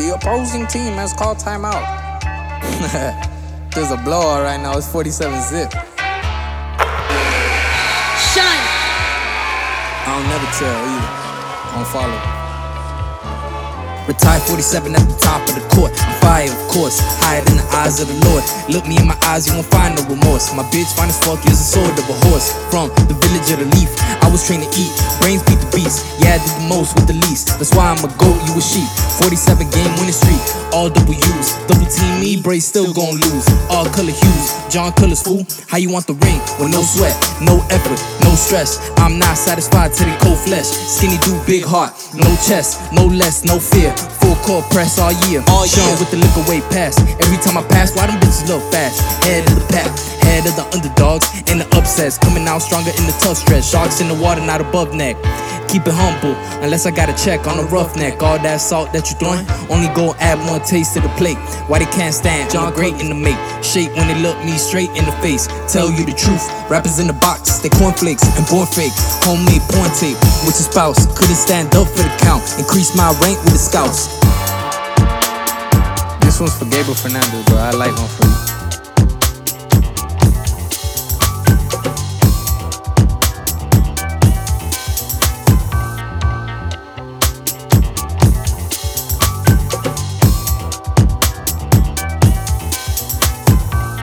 [0.00, 1.84] The opposing team has called timeout.
[3.74, 4.78] There's a blowout right now.
[4.78, 5.70] It's 47 zip.
[5.70, 5.84] Shine.
[10.00, 11.12] I don't never tell either.
[11.68, 12.16] I don't follow.
[14.08, 15.92] Retired 47 at the top of the court.
[16.80, 18.40] Course, higher than the eyes of the Lord.
[18.72, 20.48] Look me in my eyes, you won't find no remorse.
[20.56, 22.56] My bitch fine as fuck, use a sword of a horse.
[22.72, 23.92] From the village of the leaf,
[24.24, 24.88] I was trained to eat.
[25.20, 26.08] Brains beat the beast.
[26.24, 27.52] Yeah, I did the most with the least.
[27.60, 28.88] That's why I'm a goat, you a sheep.
[29.20, 30.40] 47 game winning streak.
[30.72, 31.52] All W's.
[31.68, 33.44] Double team me, Bray still gon' lose.
[33.68, 34.46] All color hues.
[34.72, 35.44] John Colors fool.
[35.68, 36.40] How you want the ring?
[36.56, 37.12] With no sweat,
[37.44, 38.78] no effort, no stress.
[38.98, 40.66] I'm not satisfied till they cold flesh.
[40.66, 43.90] Skinny dude, big heart, no chest, no less, no fear.
[44.22, 45.42] Full court press all year.
[45.50, 46.94] All Sean with the lick away pass.
[47.18, 49.02] Every time I pass, why them bitches look fast?
[49.26, 49.90] Head of the pack,
[50.22, 52.18] head of the underdogs, and the upsets.
[52.18, 53.64] Coming out stronger in the tough stretch.
[53.64, 55.16] Sharks in the water, not above neck.
[55.70, 56.34] Keep it humble,
[56.66, 58.20] unless I got a check on a roughneck.
[58.26, 61.38] All that salt that you throwing, only go add more taste to the plate.
[61.70, 63.38] Why they can't stand John Great in the make?
[63.62, 65.46] Shape when they look me straight in the face.
[65.70, 68.90] Tell you the truth, rappers in the box, they cornflakes and born fake.
[69.22, 71.06] Homemade porn tape with your spouse.
[71.14, 72.42] Couldn't stand up for the count.
[72.58, 74.10] Increase my rank with the scouts.
[76.26, 77.62] This one's for Gabriel Fernandez, bro.
[77.62, 78.49] I like one for you.